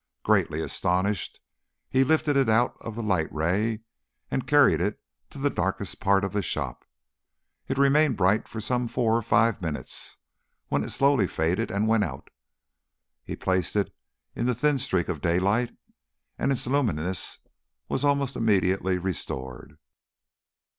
Greatly 0.23 0.61
astonished, 0.63 1.39
he 1.87 2.03
lifted 2.03 2.35
it 2.35 2.49
out 2.49 2.73
of 2.81 2.95
the 2.95 3.03
light 3.03 3.31
ray 3.31 3.81
and 4.31 4.47
carried 4.47 4.81
it 4.81 4.99
to 5.29 5.37
the 5.37 5.47
darkest 5.51 5.99
part 5.99 6.23
of 6.23 6.33
the 6.33 6.41
shop. 6.41 6.85
It 7.67 7.77
remained 7.77 8.17
bright 8.17 8.47
for 8.47 8.59
some 8.59 8.87
four 8.87 9.15
or 9.15 9.21
five 9.21 9.61
minutes, 9.61 10.17
when 10.69 10.83
it 10.83 10.89
slowly 10.89 11.27
faded 11.27 11.69
and 11.69 11.87
went 11.87 12.03
out. 12.03 12.31
He 13.23 13.35
placed 13.35 13.75
it 13.75 13.95
in 14.33 14.47
the 14.47 14.55
thin 14.55 14.79
streak 14.79 15.07
of 15.07 15.21
daylight, 15.21 15.69
and 16.39 16.51
its 16.51 16.65
luminousness 16.65 17.37
was 17.87 18.03
almost 18.03 18.35
immediately 18.35 18.97
restored. 18.97 19.77